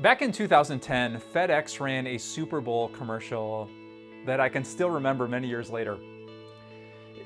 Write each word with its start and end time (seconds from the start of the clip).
Back 0.00 0.22
in 0.22 0.32
2010, 0.32 1.20
FedEx 1.32 1.78
ran 1.78 2.08
a 2.08 2.18
Super 2.18 2.60
Bowl 2.60 2.88
commercial 2.88 3.70
that 4.26 4.40
I 4.40 4.48
can 4.48 4.64
still 4.64 4.90
remember 4.90 5.28
many 5.28 5.46
years 5.46 5.70
later. 5.70 5.98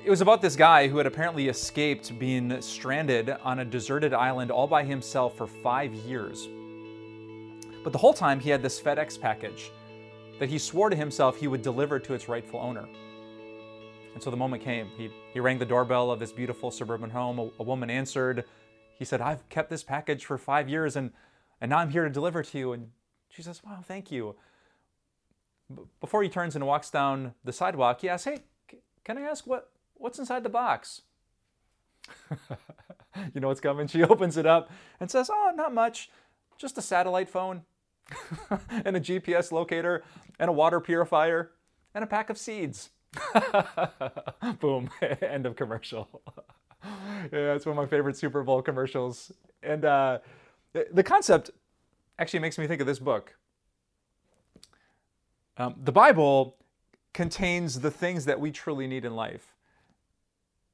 It 0.05 0.09
was 0.09 0.21
about 0.21 0.39
this 0.39 0.55
guy 0.55 0.87
who 0.87 0.97
had 0.97 1.07
apparently 1.07 1.47
escaped 1.47 2.17
being 2.19 2.61
stranded 2.61 3.31
on 3.43 3.59
a 3.59 3.65
deserted 3.65 4.13
island 4.13 4.51
all 4.51 4.67
by 4.67 4.83
himself 4.83 5.35
for 5.35 5.47
five 5.47 5.93
years. 5.95 6.47
But 7.83 7.91
the 7.91 7.97
whole 7.97 8.13
time 8.13 8.39
he 8.39 8.51
had 8.51 8.61
this 8.61 8.79
FedEx 8.79 9.19
package 9.19 9.71
that 10.37 10.47
he 10.47 10.59
swore 10.59 10.91
to 10.91 10.95
himself 10.95 11.37
he 11.37 11.47
would 11.47 11.63
deliver 11.63 11.97
to 11.97 12.13
its 12.13 12.29
rightful 12.29 12.59
owner. 12.59 12.87
And 14.13 14.21
so 14.21 14.29
the 14.29 14.37
moment 14.37 14.63
came. 14.63 14.89
He, 14.95 15.09
he 15.33 15.39
rang 15.39 15.57
the 15.57 15.65
doorbell 15.65 16.11
of 16.11 16.19
this 16.19 16.31
beautiful 16.31 16.69
suburban 16.69 17.09
home. 17.09 17.39
A, 17.39 17.49
a 17.59 17.63
woman 17.63 17.89
answered. 17.89 18.45
He 18.99 19.05
said, 19.05 19.21
I've 19.21 19.47
kept 19.49 19.71
this 19.71 19.83
package 19.83 20.25
for 20.25 20.37
five 20.37 20.69
years 20.69 20.95
and 20.95 21.11
and 21.61 21.69
now 21.69 21.77
I'm 21.79 21.89
here 21.89 22.03
to 22.03 22.09
deliver 22.09 22.43
to 22.43 22.57
you. 22.57 22.73
And 22.73 22.89
she 23.29 23.41
says, 23.41 23.61
Wow, 23.63 23.79
thank 23.83 24.11
you. 24.11 24.35
Before 25.99 26.23
he 26.23 26.29
turns 26.29 26.55
and 26.55 26.65
walks 26.65 26.89
down 26.89 27.33
the 27.43 27.53
sidewalk, 27.53 28.01
he 28.01 28.09
asks, 28.09 28.25
Hey, 28.25 28.39
can 29.03 29.17
I 29.17 29.21
ask 29.21 29.45
what, 29.45 29.71
what's 29.95 30.19
inside 30.19 30.43
the 30.43 30.49
box? 30.49 31.01
you 33.33 33.41
know 33.41 33.47
what's 33.47 33.61
coming? 33.61 33.87
She 33.87 34.03
opens 34.05 34.37
it 34.37 34.45
up 34.45 34.71
and 34.99 35.09
says, 35.11 35.29
Oh, 35.31 35.51
not 35.55 35.73
much, 35.73 36.09
just 36.57 36.77
a 36.77 36.81
satellite 36.81 37.29
phone 37.29 37.63
and 38.85 38.95
a 38.97 38.99
GPS 38.99 39.51
locator 39.51 40.03
and 40.39 40.49
a 40.49 40.53
water 40.53 40.79
purifier 40.79 41.51
and 41.93 42.03
a 42.03 42.07
pack 42.07 42.29
of 42.29 42.37
seeds. 42.37 42.89
Boom, 44.59 44.89
end 45.21 45.45
of 45.45 45.55
commercial. 45.55 46.07
yeah, 46.83 47.53
it's 47.53 47.65
one 47.65 47.77
of 47.77 47.83
my 47.83 47.87
favorite 47.87 48.15
Super 48.17 48.43
Bowl 48.43 48.61
commercials. 48.61 49.31
And 49.63 49.85
uh, 49.85 50.19
the 50.73 51.03
concept 51.03 51.51
actually 52.17 52.39
makes 52.39 52.57
me 52.57 52.67
think 52.67 52.81
of 52.81 52.87
this 52.87 52.99
book. 52.99 53.35
Um, 55.57 55.75
the 55.83 55.91
Bible 55.91 56.57
contains 57.13 57.79
the 57.79 57.91
things 57.91 58.25
that 58.25 58.39
we 58.39 58.51
truly 58.51 58.87
need 58.87 59.03
in 59.05 59.15
life. 59.15 59.55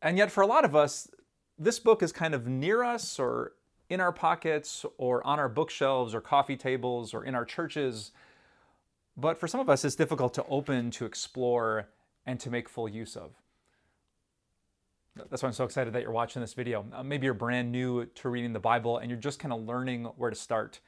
And 0.01 0.17
yet, 0.17 0.31
for 0.31 0.41
a 0.41 0.47
lot 0.47 0.65
of 0.65 0.75
us, 0.75 1.09
this 1.57 1.79
book 1.79 2.03
is 2.03 2.11
kind 2.11 2.33
of 2.33 2.45
near 2.45 2.83
us 2.83 3.19
or 3.19 3.53
in 3.89 4.01
our 4.01 4.11
pockets 4.11 4.85
or 4.97 5.25
on 5.25 5.39
our 5.39 5.49
bookshelves 5.49 6.13
or 6.13 6.21
coffee 6.21 6.57
tables 6.57 7.13
or 7.13 7.23
in 7.23 7.33
our 7.33 7.45
churches. 7.45 8.11
But 9.15 9.39
for 9.39 9.47
some 9.47 9.59
of 9.59 9.69
us, 9.69 9.85
it's 9.85 9.95
difficult 9.95 10.33
to 10.35 10.45
open, 10.45 10.91
to 10.91 11.05
explore, 11.05 11.87
and 12.25 12.39
to 12.39 12.49
make 12.49 12.67
full 12.67 12.89
use 12.89 13.15
of. 13.15 13.31
That's 15.15 15.41
why 15.41 15.47
I'm 15.47 15.53
so 15.53 15.63
excited 15.63 15.93
that 15.93 16.01
you're 16.01 16.11
watching 16.11 16.41
this 16.41 16.53
video. 16.53 16.85
Uh, 16.93 17.01
maybe 17.01 17.25
you're 17.25 17.33
brand 17.33 17.71
new 17.71 18.05
to 18.05 18.29
reading 18.29 18.51
the 18.51 18.59
Bible 18.59 18.97
and 18.97 19.09
you're 19.09 19.19
just 19.19 19.39
kind 19.39 19.53
of 19.53 19.61
learning 19.65 20.05
where 20.17 20.29
to 20.29 20.35
start. 20.35 20.79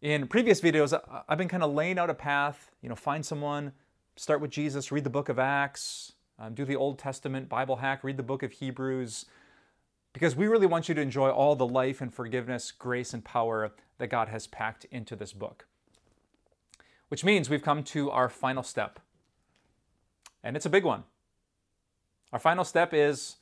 In 0.00 0.26
previous 0.28 0.60
videos, 0.60 0.98
I've 1.28 1.38
been 1.38 1.48
kind 1.48 1.62
of 1.62 1.74
laying 1.74 1.98
out 1.98 2.08
a 2.08 2.14
path, 2.14 2.70
you 2.80 2.88
know, 2.88 2.94
find 2.94 3.26
someone, 3.26 3.72
start 4.16 4.40
with 4.40 4.50
Jesus, 4.50 4.90
read 4.90 5.04
the 5.04 5.10
book 5.10 5.28
of 5.28 5.38
Acts, 5.38 6.12
um, 6.38 6.54
do 6.54 6.64
the 6.64 6.76
Old 6.76 6.98
Testament 6.98 7.48
Bible 7.48 7.76
hack, 7.76 8.02
read 8.02 8.16
the 8.16 8.22
book 8.22 8.42
of 8.42 8.52
Hebrews, 8.52 9.26
because 10.14 10.34
we 10.34 10.46
really 10.46 10.66
want 10.66 10.88
you 10.88 10.94
to 10.94 11.00
enjoy 11.00 11.30
all 11.30 11.54
the 11.54 11.66
life 11.66 12.00
and 12.00 12.14
forgiveness, 12.14 12.70
grace 12.70 13.12
and 13.12 13.24
power 13.24 13.72
that 13.98 14.06
God 14.06 14.28
has 14.28 14.46
packed 14.46 14.86
into 14.90 15.14
this 15.16 15.32
book. 15.32 15.66
Which 17.08 17.24
means 17.24 17.50
we've 17.50 17.62
come 17.62 17.82
to 17.84 18.10
our 18.10 18.28
final 18.28 18.62
step. 18.62 19.00
And 20.42 20.56
it's 20.56 20.66
a 20.66 20.70
big 20.70 20.84
one. 20.84 21.04
Our 22.32 22.38
final 22.38 22.64
step 22.64 22.92
is 22.92 23.36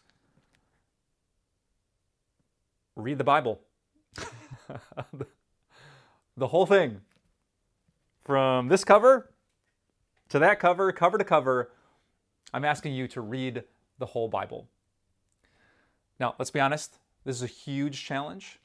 read 2.95 3.19
the 3.19 3.25
Bible. 3.25 3.61
the 6.37 6.47
whole 6.47 6.67
thing. 6.67 7.01
From 8.25 8.69
this 8.69 8.85
cover 8.85 9.31
to 10.29 10.39
that 10.39 10.61
cover, 10.61 10.93
cover 10.93 11.19
to 11.19 11.25
cover, 11.25 11.71
I'm 12.53 12.65
asking 12.65 12.95
you 12.95 13.09
to 13.09 13.21
read 13.21 13.65
the 13.99 14.07
whole 14.07 14.29
Bible. 14.29 14.69
Now, 16.19 16.35
let's 16.39 16.51
be 16.51 16.61
honest, 16.61 16.99
this 17.25 17.37
is 17.37 17.43
a 17.43 17.47
huge 17.47 18.05
challenge. 18.05 18.61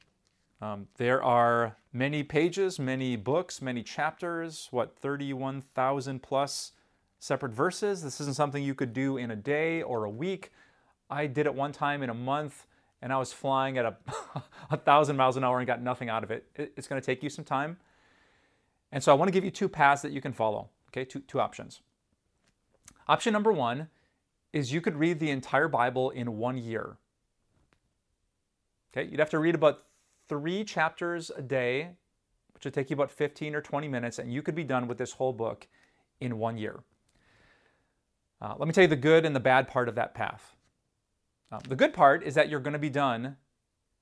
Um, 0.60 0.86
there 0.96 1.22
are 1.22 1.76
many 1.92 2.22
pages, 2.22 2.78
many 2.78 3.16
books, 3.16 3.60
many 3.60 3.82
chapters, 3.82 4.68
what, 4.70 4.96
31,000 4.96 6.22
plus 6.22 6.72
separate 7.22 7.52
verses. 7.52 8.02
This 8.02 8.20
isn't 8.20 8.34
something 8.34 8.64
you 8.64 8.74
could 8.74 8.92
do 8.92 9.16
in 9.16 9.30
a 9.30 9.36
day 9.36 9.80
or 9.80 10.04
a 10.04 10.10
week. 10.10 10.50
I 11.08 11.28
did 11.28 11.46
it 11.46 11.54
one 11.54 11.70
time 11.70 12.02
in 12.02 12.10
a 12.10 12.14
month 12.14 12.66
and 13.00 13.12
I 13.12 13.18
was 13.18 13.32
flying 13.32 13.78
at 13.78 13.84
a, 13.84 13.96
a 14.72 14.76
thousand 14.76 15.16
miles 15.16 15.36
an 15.36 15.44
hour 15.44 15.58
and 15.58 15.66
got 15.66 15.80
nothing 15.80 16.08
out 16.08 16.24
of 16.24 16.32
it. 16.32 16.48
It's 16.56 16.88
going 16.88 17.00
to 17.00 17.06
take 17.06 17.22
you 17.22 17.30
some 17.30 17.44
time. 17.44 17.76
And 18.90 19.04
so 19.04 19.12
I 19.12 19.14
want 19.14 19.28
to 19.28 19.32
give 19.32 19.44
you 19.44 19.52
two 19.52 19.68
paths 19.68 20.02
that 20.02 20.10
you 20.10 20.20
can 20.20 20.32
follow. 20.32 20.70
Okay, 20.88 21.04
two, 21.04 21.20
two 21.20 21.38
options. 21.38 21.80
Option 23.06 23.32
number 23.32 23.52
one 23.52 23.88
is 24.52 24.72
you 24.72 24.80
could 24.80 24.96
read 24.96 25.20
the 25.20 25.30
entire 25.30 25.68
Bible 25.68 26.10
in 26.10 26.38
one 26.38 26.56
year. 26.56 26.96
Okay, 28.92 29.08
you'd 29.08 29.20
have 29.20 29.30
to 29.30 29.38
read 29.38 29.54
about 29.54 29.84
three 30.28 30.64
chapters 30.64 31.30
a 31.36 31.42
day, 31.42 31.90
which 32.52 32.64
would 32.64 32.74
take 32.74 32.90
you 32.90 32.94
about 32.94 33.12
15 33.12 33.54
or 33.54 33.60
20 33.60 33.86
minutes, 33.86 34.18
and 34.18 34.32
you 34.32 34.42
could 34.42 34.56
be 34.56 34.64
done 34.64 34.88
with 34.88 34.98
this 34.98 35.12
whole 35.12 35.32
book 35.32 35.68
in 36.20 36.38
one 36.38 36.58
year. 36.58 36.82
Uh, 38.42 38.54
let 38.58 38.66
me 38.66 38.74
tell 38.74 38.82
you 38.82 38.88
the 38.88 38.96
good 38.96 39.24
and 39.24 39.36
the 39.36 39.40
bad 39.40 39.68
part 39.68 39.88
of 39.88 39.94
that 39.94 40.14
path. 40.14 40.56
Uh, 41.52 41.60
the 41.68 41.76
good 41.76 41.94
part 41.94 42.24
is 42.24 42.34
that 42.34 42.48
you're 42.48 42.58
going 42.58 42.72
to 42.72 42.78
be 42.78 42.90
done 42.90 43.36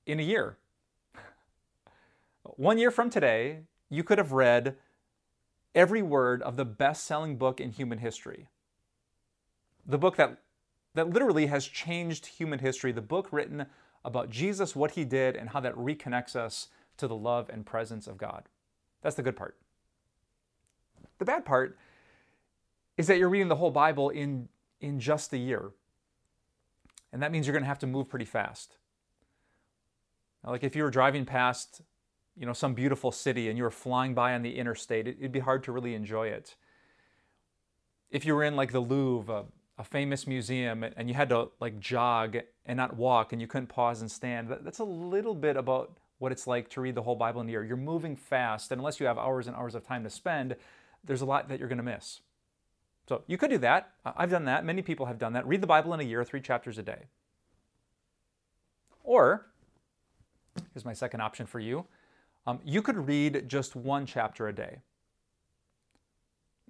in 0.07 0.19
a 0.19 0.23
year. 0.23 0.57
One 2.43 2.79
year 2.79 2.89
from 2.89 3.11
today, 3.11 3.59
you 3.87 4.03
could 4.03 4.17
have 4.17 4.31
read 4.31 4.77
every 5.75 6.01
word 6.01 6.41
of 6.41 6.57
the 6.57 6.65
best 6.65 7.05
selling 7.05 7.37
book 7.37 7.61
in 7.61 7.69
human 7.69 7.99
history. 7.99 8.47
The 9.85 9.99
book 9.99 10.15
that, 10.15 10.39
that 10.95 11.11
literally 11.11 11.45
has 11.45 11.67
changed 11.67 12.25
human 12.25 12.59
history, 12.59 12.91
the 12.91 13.01
book 13.01 13.27
written 13.31 13.67
about 14.03 14.31
Jesus, 14.31 14.75
what 14.75 14.91
he 14.91 15.05
did, 15.05 15.35
and 15.35 15.49
how 15.49 15.59
that 15.59 15.75
reconnects 15.75 16.35
us 16.35 16.69
to 16.97 17.07
the 17.07 17.15
love 17.15 17.47
and 17.49 17.63
presence 17.63 18.07
of 18.07 18.17
God. 18.17 18.49
That's 19.03 19.15
the 19.15 19.23
good 19.23 19.35
part. 19.35 19.55
The 21.19 21.25
bad 21.25 21.45
part 21.45 21.77
is 23.01 23.07
that 23.07 23.17
you're 23.17 23.29
reading 23.29 23.47
the 23.47 23.55
whole 23.55 23.71
Bible 23.71 24.09
in, 24.09 24.47
in 24.79 24.99
just 24.99 25.33
a 25.33 25.37
year. 25.37 25.71
And 27.11 27.21
that 27.23 27.31
means 27.31 27.47
you're 27.47 27.53
going 27.53 27.63
to 27.63 27.67
have 27.67 27.79
to 27.79 27.87
move 27.87 28.07
pretty 28.07 28.25
fast. 28.25 28.77
Now, 30.43 30.51
like 30.51 30.63
if 30.63 30.75
you 30.75 30.83
were 30.83 30.91
driving 30.91 31.25
past, 31.25 31.81
you 32.37 32.45
know, 32.45 32.53
some 32.53 32.75
beautiful 32.75 33.11
city 33.11 33.49
and 33.49 33.57
you 33.57 33.63
were 33.63 33.71
flying 33.71 34.13
by 34.13 34.35
on 34.35 34.43
the 34.43 34.55
interstate, 34.55 35.07
it, 35.07 35.19
would 35.19 35.31
be 35.31 35.39
hard 35.39 35.63
to 35.63 35.71
really 35.71 35.95
enjoy 35.95 36.27
it. 36.27 36.55
If 38.11 38.23
you 38.23 38.35
were 38.35 38.43
in 38.43 38.55
like 38.55 38.71
the 38.71 38.79
Louvre, 38.79 39.33
a, 39.33 39.45
a 39.79 39.83
famous 39.83 40.27
museum, 40.27 40.83
and 40.83 41.09
you 41.09 41.15
had 41.15 41.29
to 41.29 41.49
like 41.59 41.79
jog 41.79 42.37
and 42.67 42.77
not 42.77 42.95
walk 42.95 43.33
and 43.33 43.41
you 43.41 43.47
couldn't 43.47 43.67
pause 43.67 44.01
and 44.01 44.11
stand, 44.11 44.49
that, 44.49 44.63
that's 44.63 44.79
a 44.79 44.83
little 44.83 45.33
bit 45.33 45.57
about 45.57 45.97
what 46.19 46.31
it's 46.31 46.45
like 46.45 46.69
to 46.69 46.81
read 46.81 46.93
the 46.93 47.01
whole 47.01 47.15
Bible 47.15 47.41
in 47.41 47.47
a 47.47 47.51
year. 47.51 47.63
You're 47.63 47.77
moving 47.77 48.15
fast, 48.15 48.71
and 48.71 48.79
unless 48.79 48.99
you 48.99 49.07
have 49.07 49.17
hours 49.17 49.47
and 49.47 49.55
hours 49.55 49.73
of 49.73 49.83
time 49.83 50.03
to 50.03 50.09
spend, 50.11 50.55
there's 51.03 51.21
a 51.21 51.25
lot 51.25 51.49
that 51.49 51.57
you're 51.57 51.67
going 51.67 51.77
to 51.77 51.83
miss. 51.83 52.21
So 53.11 53.23
you 53.27 53.37
could 53.37 53.49
do 53.49 53.57
that. 53.57 53.91
I've 54.05 54.29
done 54.29 54.45
that. 54.45 54.63
Many 54.63 54.81
people 54.81 55.05
have 55.07 55.19
done 55.19 55.33
that. 55.33 55.45
Read 55.45 55.59
the 55.59 55.67
Bible 55.67 55.93
in 55.93 55.99
a 55.99 56.03
year, 56.03 56.23
three 56.23 56.39
chapters 56.39 56.77
a 56.77 56.81
day. 56.81 57.07
Or, 59.03 59.47
here's 60.73 60.85
my 60.85 60.93
second 60.93 61.19
option 61.19 61.45
for 61.45 61.59
you 61.59 61.83
um, 62.47 62.61
you 62.63 62.81
could 62.81 62.95
read 62.95 63.49
just 63.49 63.75
one 63.75 64.05
chapter 64.05 64.47
a 64.47 64.55
day. 64.55 64.77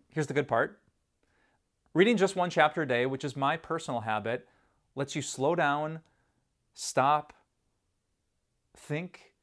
Here's 0.07 0.25
the 0.25 0.33
good 0.33 0.47
part 0.47 0.79
reading 1.93 2.17
just 2.17 2.35
one 2.35 2.49
chapter 2.49 2.81
a 2.81 2.87
day, 2.87 3.05
which 3.05 3.23
is 3.23 3.35
my 3.35 3.55
personal 3.55 3.99
habit, 3.99 4.47
lets 4.95 5.15
you 5.15 5.21
slow 5.21 5.53
down, 5.53 5.99
stop, 6.73 7.33
think, 8.75 9.33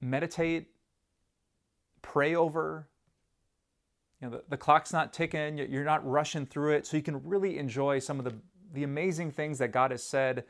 meditate, 0.00 0.68
pray 2.02 2.36
over, 2.36 2.86
you 4.24 4.30
know, 4.30 4.38
the, 4.38 4.44
the 4.48 4.56
clock's 4.56 4.90
not 4.90 5.12
ticking, 5.12 5.58
you're 5.58 5.84
not 5.84 6.08
rushing 6.08 6.46
through 6.46 6.72
it, 6.72 6.86
so 6.86 6.96
you 6.96 7.02
can 7.02 7.22
really 7.28 7.58
enjoy 7.58 7.98
some 7.98 8.18
of 8.18 8.24
the, 8.24 8.32
the 8.72 8.82
amazing 8.82 9.30
things 9.30 9.58
that 9.58 9.68
God 9.68 9.90
has 9.90 10.02
said 10.02 10.44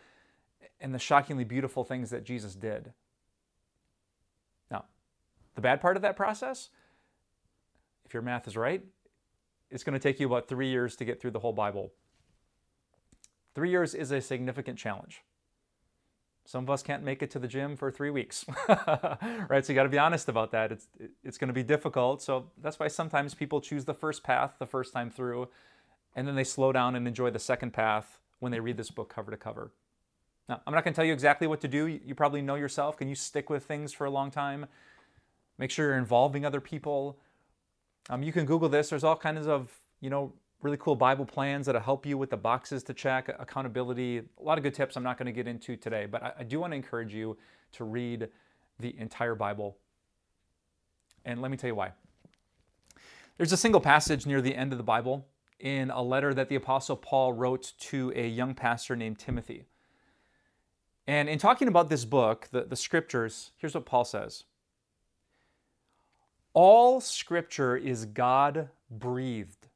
and 0.81 0.95
the 0.95 0.99
shockingly 0.99 1.43
beautiful 1.43 1.83
things 1.83 2.11
that 2.11 2.23
Jesus 2.23 2.55
did. 2.55 2.93
Now, 4.71 4.85
the 5.57 5.61
bad 5.61 5.81
part 5.81 5.97
of 5.97 6.03
that 6.03 6.15
process, 6.15 6.71
if 8.05 8.15
your 8.15 8.23
math 8.23 8.47
is 8.47 8.57
right, 8.57 8.85
it's 9.73 9.83
going 9.83 9.95
to 9.95 9.99
take 9.99 10.21
you 10.21 10.27
about 10.29 10.47
three 10.47 10.69
years 10.69 10.95
to 10.97 11.05
get 11.05 11.21
through 11.21 11.33
the 11.33 11.41
whole 11.41 11.53
Bible. 11.53 11.91
Three 13.57 13.71
years 13.71 13.93
is 13.93 14.13
a 14.13 14.21
significant 14.21 14.79
challenge. 14.79 15.23
Some 16.47 16.65
of 16.65 16.71
us 16.71 16.83
can't 16.83 17.03
make 17.03 17.23
it 17.23 17.31
to 17.31 17.39
the 17.39 17.49
gym 17.49 17.75
for 17.75 17.91
three 17.91 18.11
weeks, 18.11 18.45
right? 19.49 19.65
So 19.65 19.73
you 19.73 19.75
got 19.75 19.85
to 19.85 19.89
be 19.89 19.99
honest 19.99 20.29
about 20.29 20.53
that. 20.53 20.73
It's 20.73 20.89
it's 21.23 21.39
going 21.39 21.49
to 21.49 21.55
be 21.55 21.63
difficult. 21.63 22.21
So 22.21 22.51
that's 22.61 22.79
why 22.79 22.89
sometimes 22.89 23.35
people 23.35 23.61
choose 23.61 23.87
the 23.87 23.95
first 23.95 24.23
path 24.23 24.57
the 24.59 24.67
first 24.67 24.93
time 24.93 25.11
through, 25.11 25.49
and 26.15 26.29
then 26.29 26.35
they 26.35 26.45
slow 26.45 26.71
down 26.71 26.97
and 26.97 27.09
enjoy 27.09 27.31
the 27.31 27.39
second 27.39 27.73
path 27.73 28.19
when 28.41 28.53
they 28.53 28.61
read 28.61 28.77
this 28.77 28.91
book 28.91 29.09
cover 29.09 29.31
to 29.31 29.39
cover. 29.39 29.73
Now, 30.49 30.61
I'm 30.67 30.75
not 30.75 30.85
going 30.85 30.93
to 30.93 30.97
tell 30.97 31.07
you 31.07 31.15
exactly 31.15 31.47
what 31.47 31.63
to 31.63 31.69
do. 31.69 31.87
You 31.87 32.15
probably 32.15 32.43
know 32.43 32.57
yourself. 32.57 32.99
Can 32.99 33.09
you 33.09 33.15
stick 33.15 33.49
with 33.49 33.65
things 33.65 33.95
for 33.95 34.05
a 34.05 34.11
long 34.11 34.31
time? 34.31 34.67
Make 35.57 35.71
sure 35.71 35.89
you're 35.89 35.99
involving 35.99 36.45
other 36.45 36.61
people. 36.61 37.19
Um, 38.11 38.23
you 38.23 38.33
can 38.33 38.45
Google 38.45 38.69
this. 38.69 38.91
There's 38.91 39.05
all 39.05 39.17
kinds 39.17 39.47
of, 39.47 39.71
you 40.03 40.11
know, 40.11 40.35
really 40.65 40.79
cool 40.79 40.97
Bible 40.97 41.27
plans 41.27 41.67
that'll 41.67 41.81
help 41.81 42.07
you 42.07 42.17
with 42.17 42.31
the 42.31 42.37
boxes 42.39 42.83
to 42.85 42.95
check, 42.95 43.29
accountability, 43.39 44.19
a 44.19 44.43
lot 44.43 44.57
of 44.57 44.65
good 44.65 44.75
tips 44.75 44.97
I'm 44.97 45.03
not 45.03 45.19
going 45.19 45.27
to 45.27 45.33
get 45.33 45.47
into 45.47 45.77
today, 45.77 46.07
but 46.07 46.23
I, 46.23 46.33
I 46.41 46.43
do 46.43 46.59
want 46.59 46.73
to 46.73 46.77
encourage 46.77 47.15
you 47.15 47.37
to 47.73 47.85
read 47.85 48.29
the 48.81 48.99
entire 48.99 49.35
Bible. 49.35 49.77
And 51.27 51.43
let 51.43 51.51
me 51.51 51.59
tell 51.59 51.69
you 51.69 51.75
why. 51.75 51.93
There's 53.37 53.53
a 53.53 53.59
single 53.59 53.81
passage 53.81 54.27
near 54.27 54.41
the 54.41 54.55
end 54.55 54.73
of 54.73 54.79
the 54.79 54.85
Bible 54.85 55.27
in 55.61 55.91
a 55.91 56.03
letter 56.03 56.33
that 56.33 56.49
the 56.49 56.55
Apostle 56.55 56.97
Paul 56.97 57.35
wrote 57.35 57.75
to 57.79 58.13
a 58.17 58.27
young 58.27 58.55
pastor 58.55 58.97
named 58.97 59.19
Timothy. 59.19 59.67
And 61.07 61.29
in 61.29 61.39
talking 61.39 61.69
about 61.69 61.91
this 61.91 62.07
book, 62.07 62.49
the, 62.53 62.63
the 62.63 62.77
scriptures, 62.77 63.51
here's 63.59 63.75
what 63.75 63.85
Paul 63.85 64.07
says 64.07 64.45
All 66.55 67.03
scripture 67.03 67.77
is 67.77 68.07
God 68.07 68.71
breathed 68.91 69.69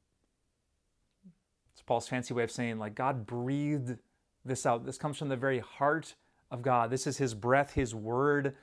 Paul's 1.88 2.06
fancy 2.06 2.34
way 2.34 2.42
of 2.42 2.50
saying, 2.50 2.78
like, 2.78 2.94
God 2.94 3.24
breathed 3.24 3.96
this 4.44 4.66
out. 4.66 4.84
This 4.84 4.98
comes 4.98 5.16
from 5.16 5.30
the 5.30 5.36
very 5.36 5.60
heart 5.60 6.16
of 6.50 6.60
God. 6.60 6.90
This 6.90 7.06
is 7.06 7.16
His 7.16 7.32
breath, 7.32 7.72
His 7.72 7.94
word. 7.94 8.54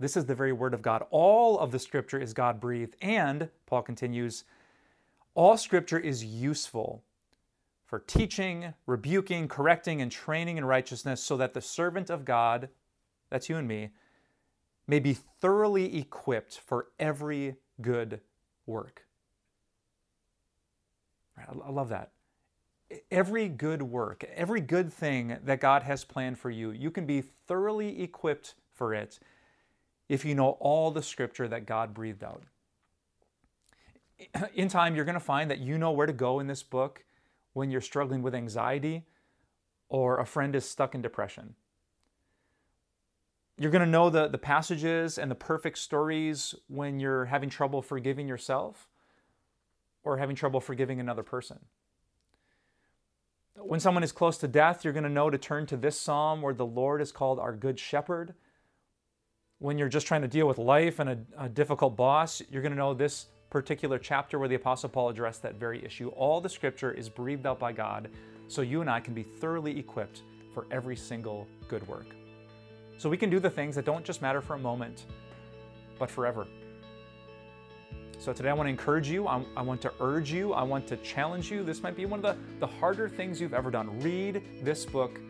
This 0.00 0.16
is 0.16 0.26
the 0.26 0.34
very 0.34 0.52
word 0.52 0.74
of 0.74 0.82
God. 0.82 1.04
All 1.10 1.60
of 1.60 1.70
the 1.70 1.78
scripture 1.78 2.18
is 2.18 2.34
God 2.34 2.60
breathed. 2.60 2.96
And, 3.00 3.50
Paul 3.66 3.82
continues, 3.82 4.42
all 5.36 5.56
scripture 5.56 6.00
is 6.00 6.24
useful 6.24 7.04
for 7.84 8.00
teaching, 8.00 8.74
rebuking, 8.84 9.46
correcting, 9.46 10.02
and 10.02 10.10
training 10.10 10.56
in 10.58 10.64
righteousness, 10.64 11.22
so 11.22 11.36
that 11.36 11.54
the 11.54 11.60
servant 11.60 12.10
of 12.10 12.24
God, 12.24 12.68
that's 13.30 13.48
you 13.48 13.58
and 13.58 13.68
me, 13.68 13.90
may 14.88 14.98
be 14.98 15.14
thoroughly 15.14 15.96
equipped 15.98 16.58
for 16.58 16.88
every 16.98 17.54
good 17.80 18.22
work. 18.66 19.06
I 21.38 21.70
love 21.70 21.90
that 21.90 22.10
every 23.10 23.48
good 23.48 23.82
work, 23.82 24.24
every 24.34 24.60
good 24.60 24.92
thing 24.92 25.38
that 25.44 25.60
God 25.60 25.82
has 25.82 26.04
planned 26.04 26.38
for 26.38 26.50
you, 26.50 26.70
you 26.70 26.90
can 26.90 27.06
be 27.06 27.20
thoroughly 27.20 28.02
equipped 28.02 28.54
for 28.72 28.94
it 28.94 29.18
if 30.08 30.24
you 30.24 30.34
know 30.34 30.50
all 30.60 30.90
the 30.90 31.02
scripture 31.02 31.48
that 31.48 31.66
God 31.66 31.92
breathed 31.94 32.22
out. 32.22 32.42
In 34.54 34.68
time, 34.68 34.94
you're 34.94 35.04
going 35.04 35.14
to 35.14 35.20
find 35.20 35.50
that 35.50 35.58
you 35.58 35.78
know 35.78 35.90
where 35.90 36.06
to 36.06 36.12
go 36.12 36.40
in 36.40 36.46
this 36.46 36.62
book 36.62 37.04
when 37.52 37.70
you're 37.70 37.80
struggling 37.80 38.22
with 38.22 38.34
anxiety 38.34 39.04
or 39.88 40.18
a 40.18 40.26
friend 40.26 40.54
is 40.54 40.68
stuck 40.68 40.94
in 40.94 41.02
depression. 41.02 41.54
You're 43.58 43.70
going 43.70 43.84
to 43.84 43.90
know 43.90 44.10
the, 44.10 44.28
the 44.28 44.38
passages 44.38 45.16
and 45.16 45.30
the 45.30 45.36
perfect 45.36 45.78
stories 45.78 46.54
when 46.68 47.00
you're 47.00 47.26
having 47.26 47.48
trouble 47.48 47.80
forgiving 47.80 48.28
yourself 48.28 48.88
or 50.02 50.18
having 50.18 50.36
trouble 50.36 50.60
forgiving 50.60 51.00
another 51.00 51.22
person. 51.22 51.60
When 53.58 53.80
someone 53.80 54.02
is 54.02 54.12
close 54.12 54.38
to 54.38 54.48
death, 54.48 54.84
you're 54.84 54.92
going 54.92 55.04
to 55.04 55.10
know 55.10 55.30
to 55.30 55.38
turn 55.38 55.66
to 55.66 55.76
this 55.76 55.98
psalm 55.98 56.42
where 56.42 56.54
the 56.54 56.66
Lord 56.66 57.00
is 57.00 57.10
called 57.10 57.38
our 57.38 57.52
good 57.52 57.78
shepherd. 57.78 58.34
When 59.58 59.78
you're 59.78 59.88
just 59.88 60.06
trying 60.06 60.22
to 60.22 60.28
deal 60.28 60.46
with 60.46 60.58
life 60.58 60.98
and 60.98 61.10
a, 61.10 61.18
a 61.38 61.48
difficult 61.48 61.96
boss, 61.96 62.42
you're 62.50 62.62
going 62.62 62.72
to 62.72 62.78
know 62.78 62.92
this 62.92 63.26
particular 63.48 63.98
chapter 63.98 64.38
where 64.38 64.48
the 64.48 64.56
Apostle 64.56 64.90
Paul 64.90 65.08
addressed 65.08 65.42
that 65.42 65.54
very 65.54 65.82
issue. 65.84 66.08
All 66.08 66.40
the 66.40 66.48
scripture 66.48 66.92
is 66.92 67.08
breathed 67.08 67.46
out 67.46 67.58
by 67.58 67.72
God 67.72 68.10
so 68.48 68.60
you 68.60 68.82
and 68.82 68.90
I 68.90 69.00
can 69.00 69.14
be 69.14 69.22
thoroughly 69.22 69.78
equipped 69.78 70.22
for 70.52 70.66
every 70.70 70.96
single 70.96 71.46
good 71.68 71.86
work. 71.88 72.06
So 72.98 73.08
we 73.08 73.16
can 73.16 73.30
do 73.30 73.40
the 73.40 73.50
things 73.50 73.74
that 73.76 73.84
don't 73.84 74.04
just 74.04 74.22
matter 74.22 74.40
for 74.40 74.54
a 74.54 74.58
moment, 74.58 75.06
but 75.98 76.10
forever. 76.10 76.46
So 78.18 78.32
today 78.32 78.48
I 78.48 78.54
want 78.54 78.66
to 78.66 78.70
encourage 78.70 79.08
you, 79.08 79.28
I, 79.28 79.44
I, 79.56 79.62
want 79.62 79.82
to 79.82 79.92
urge 80.00 80.32
you, 80.32 80.54
I 80.54 80.62
want 80.62 80.86
to 80.88 80.96
challenge 80.98 81.50
you. 81.50 81.62
This 81.62 81.82
might 81.82 81.94
be 81.94 82.06
one 82.06 82.24
of 82.24 82.36
the, 82.36 82.36
the 82.60 82.66
harder 82.66 83.08
things 83.08 83.40
you've 83.40 83.54
ever 83.54 83.70
done. 83.70 84.00
Read 84.00 84.42
this 84.62 84.86
book 84.86 85.20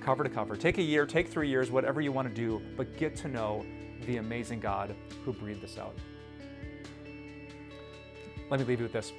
cover 0.00 0.22
to 0.22 0.30
cover. 0.30 0.56
Take 0.56 0.78
a 0.78 0.82
year, 0.82 1.06
take 1.06 1.28
three 1.28 1.48
years, 1.48 1.70
whatever 1.70 2.00
you 2.00 2.12
want 2.12 2.28
to 2.28 2.34
do, 2.34 2.62
but 2.76 2.96
get 2.96 3.16
to 3.16 3.28
know 3.28 3.66
the 4.06 4.18
amazing 4.18 4.60
God 4.60 4.94
who 5.24 5.32
breathed 5.32 5.60
this 5.60 5.76
out. 5.76 5.94
Let 8.48 8.60
me 8.60 8.66
leave 8.66 8.78
you 8.78 8.84
with 8.84 8.92
this. 8.92 9.12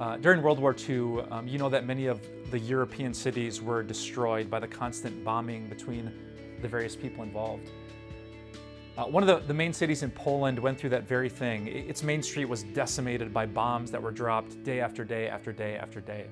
Uh, 0.00 0.16
during 0.16 0.40
World 0.40 0.58
War 0.58 0.74
II, 0.76 1.20
um, 1.30 1.46
you 1.46 1.58
know 1.58 1.68
that 1.68 1.84
many 1.84 2.06
of 2.06 2.20
the 2.50 2.58
European 2.58 3.12
cities 3.12 3.60
were 3.60 3.82
destroyed 3.82 4.48
by 4.48 4.58
the 4.58 4.68
constant 4.68 5.22
bombing 5.24 5.68
between 5.68 6.12
the 6.60 6.68
various 6.68 6.96
people 6.96 7.22
involved. 7.22 7.70
Uh, 9.02 9.06
one 9.06 9.24
of 9.24 9.26
the, 9.26 9.44
the 9.48 9.54
main 9.54 9.72
cities 9.72 10.04
in 10.04 10.10
Poland 10.12 10.56
went 10.60 10.78
through 10.78 10.90
that 10.90 11.08
very 11.08 11.28
thing. 11.28 11.66
Its 11.66 12.04
main 12.04 12.22
street 12.22 12.44
was 12.44 12.62
decimated 12.62 13.34
by 13.34 13.44
bombs 13.44 13.90
that 13.90 14.00
were 14.00 14.12
dropped 14.12 14.62
day 14.62 14.78
after 14.78 15.02
day 15.02 15.28
after 15.28 15.52
day 15.52 15.74
after 15.76 16.00
day. 16.00 16.26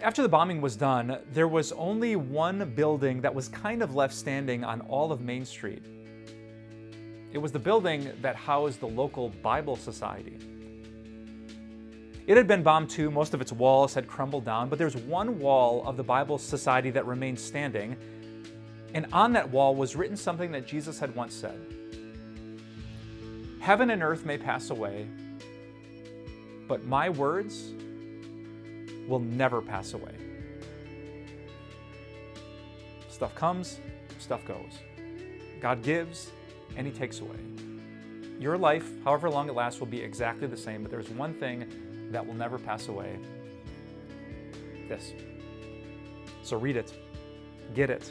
After 0.00 0.22
the 0.22 0.28
bombing 0.28 0.60
was 0.60 0.76
done, 0.76 1.18
there 1.32 1.48
was 1.48 1.72
only 1.72 2.14
one 2.14 2.72
building 2.76 3.20
that 3.22 3.34
was 3.34 3.48
kind 3.48 3.82
of 3.82 3.96
left 3.96 4.14
standing 4.14 4.62
on 4.62 4.82
all 4.82 5.10
of 5.10 5.20
Main 5.20 5.44
Street. 5.44 5.82
It 7.32 7.38
was 7.38 7.50
the 7.50 7.58
building 7.58 8.12
that 8.22 8.36
housed 8.36 8.78
the 8.78 8.86
local 8.86 9.30
Bible 9.42 9.74
Society. 9.74 10.38
It 12.28 12.36
had 12.36 12.46
been 12.46 12.62
bombed 12.62 12.88
too, 12.88 13.10
most 13.10 13.34
of 13.34 13.40
its 13.40 13.50
walls 13.50 13.94
had 13.94 14.06
crumbled 14.06 14.44
down, 14.44 14.68
but 14.68 14.78
there's 14.78 14.96
one 14.96 15.40
wall 15.40 15.84
of 15.88 15.96
the 15.96 16.04
Bible 16.04 16.38
Society 16.38 16.90
that 16.90 17.04
remained 17.04 17.40
standing, 17.40 17.96
and 18.94 19.06
on 19.12 19.32
that 19.34 19.50
wall 19.50 19.74
was 19.74 19.96
written 19.96 20.16
something 20.16 20.52
that 20.52 20.66
Jesus 20.66 20.98
had 20.98 21.14
once 21.14 21.34
said 21.34 21.58
Heaven 23.60 23.90
and 23.90 24.02
earth 24.02 24.24
may 24.24 24.38
pass 24.38 24.70
away, 24.70 25.06
but 26.66 26.84
my 26.86 27.10
words 27.10 27.72
will 29.06 29.18
never 29.18 29.60
pass 29.60 29.92
away. 29.92 30.14
Stuff 33.08 33.34
comes, 33.34 33.80
stuff 34.18 34.44
goes. 34.46 34.78
God 35.60 35.82
gives, 35.82 36.30
and 36.76 36.86
He 36.86 36.92
takes 36.92 37.20
away. 37.20 37.36
Your 38.38 38.56
life, 38.56 38.88
however 39.04 39.28
long 39.28 39.50
it 39.50 39.54
lasts, 39.54 39.78
will 39.78 39.86
be 39.86 40.00
exactly 40.00 40.46
the 40.46 40.56
same, 40.56 40.82
but 40.82 40.90
there's 40.90 41.10
one 41.10 41.34
thing 41.34 42.08
that 42.10 42.26
will 42.26 42.34
never 42.34 42.58
pass 42.58 42.88
away 42.88 43.18
this. 44.88 45.12
So 46.42 46.56
read 46.56 46.76
it, 46.76 46.92
get 47.74 47.90
it, 47.90 48.10